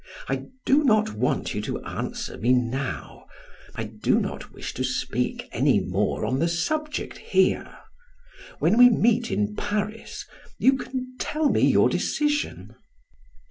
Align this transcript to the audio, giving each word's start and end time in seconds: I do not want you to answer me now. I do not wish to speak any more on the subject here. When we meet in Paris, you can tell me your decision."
I 0.27 0.45
do 0.65 0.83
not 0.83 1.13
want 1.13 1.53
you 1.53 1.61
to 1.61 1.79
answer 1.83 2.35
me 2.35 2.53
now. 2.53 3.27
I 3.75 3.83
do 3.83 4.19
not 4.19 4.51
wish 4.51 4.73
to 4.73 4.83
speak 4.83 5.47
any 5.51 5.79
more 5.79 6.25
on 6.25 6.39
the 6.39 6.47
subject 6.47 7.19
here. 7.19 7.77
When 8.57 8.79
we 8.79 8.89
meet 8.89 9.29
in 9.29 9.55
Paris, 9.55 10.25
you 10.57 10.75
can 10.75 11.15
tell 11.19 11.49
me 11.49 11.61
your 11.69 11.87
decision." 11.87 12.73